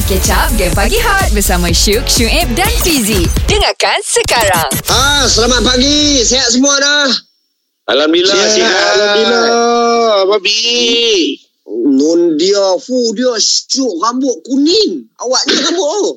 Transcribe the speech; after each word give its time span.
Mari 0.00 0.16
catch 0.16 0.32
up 0.32 0.48
Game 0.56 0.72
Pagi 0.72 0.96
Hot 0.96 1.28
Bersama 1.36 1.68
Syuk, 1.76 2.08
Syuib 2.08 2.48
dan 2.56 2.72
Fizi 2.80 3.20
Dengarkan 3.44 4.00
sekarang 4.00 4.72
Ah, 4.88 5.28
selamat 5.28 5.60
pagi. 5.60 6.24
Sihat 6.24 6.56
semua 6.56 6.72
dah. 6.80 7.12
Alhamdulillah 7.84 8.32
Sihat. 8.32 8.64
sihat. 8.64 8.92
Alhamdulillah. 8.96 10.24
Babi. 10.24 10.56
Non 11.68 12.40
dia, 12.40 12.80
fu 12.80 13.12
dia 13.12 13.36
syuk 13.44 14.00
rambut 14.00 14.40
kuning. 14.48 15.04
Awaknya 15.20 15.68
rambut 15.68 15.84
oh. 15.84 16.16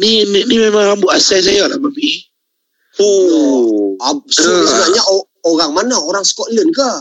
Ni, 0.00 0.24
ni, 0.24 0.48
ni 0.48 0.56
memang 0.56 0.96
rambut 0.96 1.12
asal 1.12 1.44
saya 1.44 1.68
lah, 1.68 1.76
Babi. 1.76 2.32
Oh. 2.96 3.92
Ab, 4.00 4.24
so, 4.32 4.48
sebenarnya 4.48 5.04
o- 5.12 5.28
orang 5.52 5.76
mana? 5.76 6.00
Orang 6.00 6.24
Scotland 6.24 6.72
ke? 6.72 6.92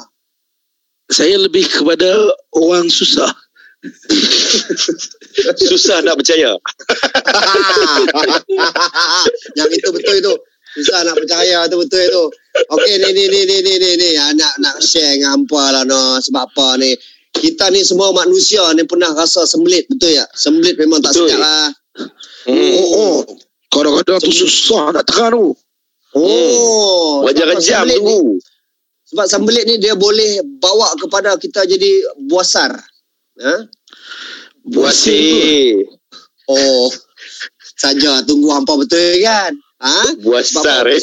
Saya 1.08 1.40
lebih 1.40 1.64
kepada 1.72 2.36
orang 2.52 2.92
susah. 2.92 3.32
Susah 5.70 6.02
nak 6.02 6.18
percaya. 6.18 6.52
Yang 9.58 9.70
itu 9.78 9.90
betul 9.94 10.16
itu. 10.18 10.34
Susah 10.78 11.06
nak 11.06 11.16
percaya 11.18 11.66
tu 11.70 11.78
betul 11.82 12.02
itu. 12.02 12.24
Okey 12.74 12.94
ni 13.02 13.10
ni 13.14 13.26
ni 13.30 13.42
ni 13.46 13.58
ni 13.62 13.74
ni 13.78 13.90
ni 13.98 14.10
Ah, 14.18 14.34
nak 14.34 14.54
nak 14.60 14.76
share 14.82 15.18
dengan 15.18 15.38
hampa 15.38 15.74
lah 15.74 15.84
no. 15.86 16.18
Sebab 16.22 16.44
apa 16.54 16.78
ni? 16.82 16.94
Kita 17.34 17.70
ni 17.70 17.86
semua 17.86 18.10
manusia 18.14 18.66
ni 18.74 18.82
pernah 18.90 19.14
rasa 19.14 19.46
sembelit 19.46 19.86
betul 19.86 20.10
ya? 20.10 20.26
Sembelit 20.34 20.74
memang 20.82 21.06
tak 21.06 21.14
Betul. 21.14 21.30
sedap 21.30 21.40
lah. 21.42 21.70
Hmm. 22.50 22.74
Oh, 22.78 22.90
oh. 22.98 23.18
Kadang-kadang 23.70 24.18
tu 24.24 24.32
susah 24.34 24.90
nak 24.90 25.06
tekan 25.06 25.38
tu. 25.38 25.54
Oh, 26.18 27.22
Wajar 27.22 27.46
sebab 27.46 27.62
kejam 27.62 27.84
ni- 27.86 28.02
tu. 28.02 28.42
Sebab 29.08 29.26
sembelit 29.30 29.64
ni 29.70 29.78
dia 29.78 29.94
boleh 29.96 30.42
bawa 30.60 30.98
kepada 30.98 31.38
kita 31.38 31.64
jadi 31.64 32.18
buasar. 32.28 32.74
Ha? 33.38 33.56
Buasir. 34.68 35.86
Oh, 36.48 36.90
saja 37.78 38.24
tunggu 38.26 38.50
hampa 38.52 38.74
betul 38.80 39.22
kan? 39.22 39.54
Ha? 39.78 40.18
Buasar 40.26 40.90
eh. 40.90 40.98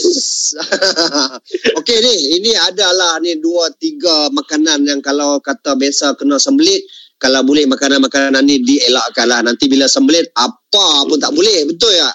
Okey 1.79 1.97
ni, 2.03 2.15
ini 2.43 2.51
adalah 2.59 3.23
ni 3.23 3.39
dua 3.39 3.71
tiga 3.79 4.27
makanan 4.35 4.83
yang 4.83 4.99
kalau 4.99 5.39
kata 5.39 5.79
biasa 5.79 6.19
kena 6.19 6.43
sembelit, 6.43 6.83
kalau 7.23 7.47
boleh 7.47 7.71
makanan-makanan 7.71 8.43
ni 8.43 8.59
dielakkan 8.67 9.31
lah. 9.31 9.41
Nanti 9.47 9.71
bila 9.71 9.87
sembelit, 9.87 10.27
apa 10.35 11.07
pun 11.07 11.23
tak 11.23 11.31
boleh. 11.31 11.71
Betul 11.71 11.95
ya? 11.95 12.11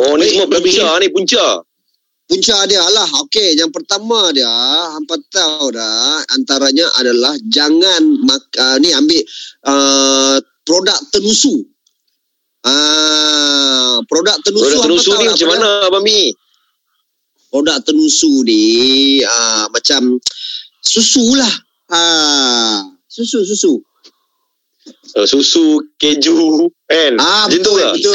Oh 0.00 0.16
ni 0.18 0.26
semua 0.32 0.48
punca 0.48 0.88
ni 0.98 1.08
punca. 1.12 1.46
Punca 2.34 2.66
dia 2.66 2.82
lah. 2.82 3.06
Okey, 3.22 3.54
yang 3.54 3.70
pertama 3.70 4.34
dia, 4.34 4.50
hampa 4.90 5.14
tahu 5.30 5.70
dah, 5.70 6.18
antaranya 6.34 6.82
adalah 6.98 7.30
jangan 7.46 8.02
mak, 8.26 8.50
uh, 8.58 8.74
ni 8.82 8.90
ambil 8.90 9.22
uh, 9.70 10.42
produk 10.66 10.98
tenusu. 11.14 11.62
Ah, 12.66 14.02
produk 14.10 14.34
tenusu 14.42 14.82
terusu 14.82 15.14
tahu 15.14 15.22
ni 15.22 15.30
lah 15.30 15.34
macam 15.38 15.48
mana 15.54 15.68
Abang 15.86 16.02
Mi? 16.02 16.34
produk 17.54 17.78
tenusu 17.86 18.42
ni 18.42 18.62
uh, 19.22 19.70
macam 19.70 20.18
susu 20.82 21.38
lah. 21.38 21.54
Ah, 21.86 22.82
susu 23.06 23.46
susu. 23.46 23.78
Uh, 25.14 25.22
susu, 25.22 25.86
keju, 26.02 26.66
kan? 26.90 27.14
Ah 27.22 27.46
betul 27.46 27.78
ke? 27.78 27.94
betul. 27.94 28.10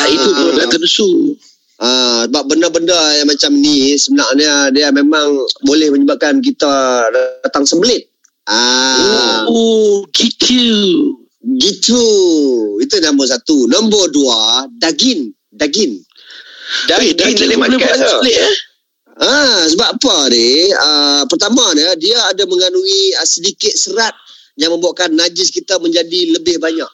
Ah, 0.00 0.08
itu 0.08 0.28
produk 0.32 0.66
tenusu. 0.72 1.36
Ah 1.74 2.22
sebab 2.30 2.46
benda-benda 2.46 2.94
yang 3.18 3.26
macam 3.26 3.50
ni 3.58 3.98
sebenarnya 3.98 4.70
dia 4.70 4.94
memang 4.94 5.34
boleh 5.66 5.90
menyebabkan 5.90 6.38
kita 6.38 6.70
datang 7.42 7.66
sembelit. 7.66 8.06
Ah 8.46 9.42
Oh, 9.50 10.06
gitu. 10.14 10.62
gitu. 11.58 12.04
Itu 12.78 12.94
nombor 13.02 13.26
satu. 13.26 13.66
Nombor 13.66 14.12
dua 14.14 14.70
daging, 14.70 15.34
daging. 15.50 15.98
Daging, 16.88 17.10
Eh, 17.10 17.14
daging 17.18 17.36
boleh 17.44 17.56
boleh 17.58 17.78
buat 17.78 17.98
ke? 17.98 18.08
split 18.08 18.36
eh? 18.38 18.54
Ah 19.14 19.62
sebab 19.66 19.88
apa 19.98 20.16
ni? 20.30 20.70
Ah 20.72 21.22
pertama 21.26 21.74
dia 21.74 21.94
dia 21.94 22.18
ada 22.30 22.42
mengandungi 22.46 23.14
ah, 23.14 23.26
sedikit 23.26 23.74
serat 23.74 24.14
yang 24.54 24.70
membuatkan 24.70 25.10
najis 25.10 25.50
kita 25.50 25.78
menjadi 25.78 26.38
lebih 26.38 26.62
banyak. 26.62 26.90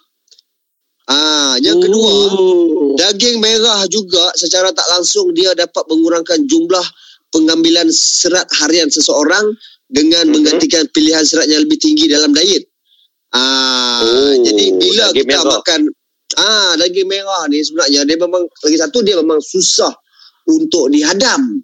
Ah 1.10 1.58
yang 1.58 1.82
kedua 1.82 2.10
Oh. 2.30 2.94
Daging 2.94 3.42
merah 3.42 3.82
juga 3.90 4.30
secara 4.36 4.70
tak 4.70 4.86
langsung 4.90 5.34
dia 5.34 5.50
dapat 5.54 5.82
mengurangkan 5.88 6.46
jumlah 6.46 6.84
pengambilan 7.30 7.90
serat 7.90 8.46
harian 8.62 8.86
seseorang 8.86 9.50
dengan 9.88 10.28
Mhm. 10.28 10.32
menggantikan 10.36 10.84
pilihan 10.90 11.24
serat 11.24 11.48
yang 11.48 11.66
lebih 11.66 11.78
tinggi 11.78 12.06
dalam 12.06 12.30
diet. 12.30 12.66
Ah, 13.30 14.02
Oh, 14.02 14.34
jadi 14.42 14.64
bila 14.74 15.10
daging 15.10 15.18
kita 15.24 15.38
merah. 15.38 15.54
makan 15.58 15.80
ah 16.36 16.72
daging 16.76 17.08
merah 17.08 17.42
ni 17.46 17.58
sebenarnya 17.62 18.06
dia 18.06 18.16
memang 18.16 18.42
lagi 18.46 18.76
satu 18.78 18.98
dia 19.02 19.18
memang 19.18 19.38
susah 19.38 19.90
untuk 20.46 20.90
dihadam. 20.90 21.62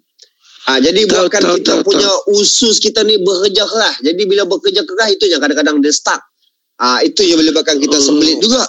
Ah, 0.65 0.79
jadi 0.79 1.07
Tahu, 1.07 1.27
buatkan 1.27 1.41
tahu, 1.43 1.55
kita 1.59 1.71
tahu, 1.79 1.83
punya 1.87 2.11
usus 2.29 2.83
kita 2.83 2.99
ni 3.03 3.15
bekerja 3.19 3.63
keras. 3.63 3.95
Jadi 4.03 4.21
bila 4.27 4.43
bekerja 4.43 4.83
keras 4.83 5.15
itu 5.15 5.27
yang 5.27 5.39
kadang-kadang 5.39 5.79
dia 5.79 5.91
stuck. 5.91 6.19
Ah, 6.75 6.99
itu 6.99 7.23
yang 7.23 7.39
menyebabkan 7.39 7.79
kita 7.79 7.95
Oh. 7.95 8.03
sembelit 8.03 8.39
juga. 8.39 8.67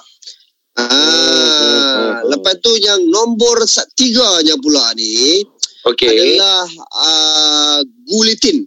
Ah, 2.18 2.26
lepas 2.26 2.58
tu 2.58 2.74
yang 2.82 2.98
nombor 3.06 3.62
tiganya 3.94 4.58
pula 4.58 4.90
ni 4.98 5.46
Okey. 5.86 6.10
adalah 6.10 6.66
uh, 6.98 7.78
gulitin. 8.10 8.66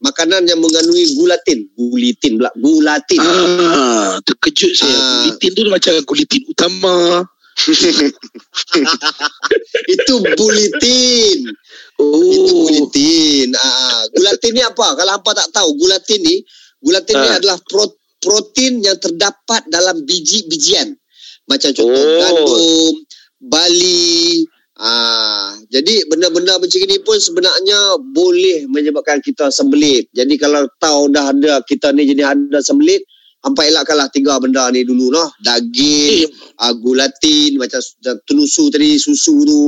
Makanan 0.00 0.48
yang 0.48 0.60
mengandungi 0.60 1.12
gulatin. 1.16 1.68
Gulitin 1.76 2.40
pula. 2.40 2.48
Gulatin. 2.56 3.20
Ah, 3.20 4.16
terkejut 4.24 4.72
saya. 4.72 4.92
Ah. 4.92 5.00
Gulitin 5.28 5.50
tu 5.52 5.60
macam 5.68 5.92
gulitin 6.04 6.42
utama. 6.48 7.24
Itu 9.92 10.14
bulitin. 10.24 11.38
Oh. 12.00 12.16
Itu 12.16 12.52
gulatin. 12.68 13.48
Ah, 13.56 14.04
gulatin 14.12 14.52
ni 14.56 14.62
apa? 14.64 14.86
Kalau 14.96 15.12
hampa 15.20 15.30
tak 15.36 15.48
tahu, 15.52 15.68
gulatin 15.76 16.20
ni, 16.24 16.40
gulatin 16.80 17.16
ni 17.20 17.28
Ah. 17.28 17.36
adalah 17.36 17.58
pro, 17.68 17.84
protein 18.20 18.80
yang 18.84 18.96
terdapat 18.96 19.64
dalam 19.68 20.00
biji-bijian. 20.04 20.96
Macam 21.46 21.70
contoh 21.72 21.94
Oh. 21.94 22.18
gandum, 22.18 22.94
bali. 23.40 24.44
Ah, 24.76 25.52
jadi 25.68 26.08
benda-benda 26.08 26.56
macam 26.56 26.80
ini 26.80 26.96
pun 27.04 27.20
sebenarnya 27.20 28.00
boleh 28.00 28.64
menyebabkan 28.64 29.20
kita 29.20 29.52
sembelit. 29.52 30.08
Jadi 30.10 30.40
kalau 30.40 30.64
tahu 30.80 31.12
dah 31.12 31.36
ada 31.36 31.60
kita 31.62 31.92
ni 31.92 32.08
jadi 32.08 32.32
ada 32.32 32.64
sembelit, 32.64 33.04
hampa 33.44 33.68
elakkanlah 33.68 34.08
tiga 34.08 34.40
benda 34.40 34.72
ni 34.72 34.80
dulu 34.82 35.12
noh. 35.12 35.28
Daging, 35.38 36.24
Eh, 36.24 36.32
ah, 36.56 36.72
gulatin, 36.72 37.60
macam 37.60 37.76
tenusu 38.24 38.72
tadi, 38.72 38.96
susu 38.96 39.44
tu. 39.44 39.62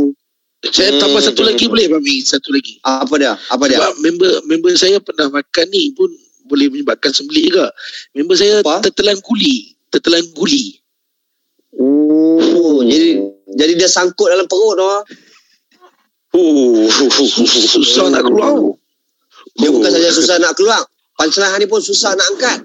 saya 0.65 0.95
Hmm, 0.95 1.01
tambah 1.03 1.21
satu 1.21 1.43
lagi 1.43 1.67
boleh 1.69 1.91
Mami? 1.91 2.23
Satu 2.23 2.55
lagi. 2.55 2.79
Apa 2.81 3.15
dia? 3.19 3.35
Apa 3.51 3.67
dia? 3.67 3.83
Sebab 3.83 3.95
member 4.01 4.31
member 4.47 4.73
saya 4.79 4.97
pernah 5.03 5.29
makan 5.29 5.67
ni 5.69 5.93
pun 5.93 6.09
boleh 6.47 6.73
menyebabkan 6.73 7.13
sembelit 7.13 7.53
juga. 7.53 7.69
Member 8.17 8.37
saya 8.39 8.63
Apa? 8.65 8.81
tertelan 8.81 9.21
guli. 9.21 9.77
Tertelan 9.91 10.25
guli. 10.33 10.79
Oh, 11.81 12.85
jadi 12.85 13.23
jadi 13.57 13.73
dia 13.81 13.89
sangkut 13.89 14.29
dalam 14.29 14.45
perut 14.45 14.77
noh. 14.77 15.01
Uh. 16.33 16.89
Susah 17.69 18.09
nak 18.13 18.25
keluar. 18.25 18.77
Dia 19.57 19.69
Oh. 19.69 19.73
bukan 19.77 19.91
saja 19.93 20.09
susah 20.13 20.37
nak 20.41 20.57
keluar. 20.57 20.81
Pancelahan 21.17 21.61
ni 21.61 21.69
pun 21.69 21.81
susah 21.81 22.17
nak 22.17 22.27
angkat. 22.37 22.59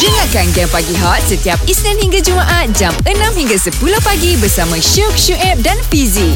Dengarkan 0.00 0.48
Game 0.56 0.72
Pagi 0.72 0.96
Hot 0.96 1.20
Setiap 1.28 1.60
Isnin 1.68 2.00
hingga 2.00 2.24
Jumaat 2.24 2.72
Jam 2.72 2.96
6 3.04 3.12
hingga 3.36 3.52
10 3.60 3.68
pagi 4.00 4.32
Bersama 4.40 4.80
Syuk, 4.80 5.12
Syuib 5.12 5.60
dan 5.60 5.76
Fizi 5.92 6.32